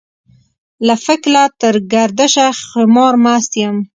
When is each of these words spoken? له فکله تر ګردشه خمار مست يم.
له 0.87 0.95
فکله 1.05 1.43
تر 1.61 1.75
ګردشه 1.93 2.47
خمار 2.67 3.13
مست 3.23 3.51
يم. 3.63 3.75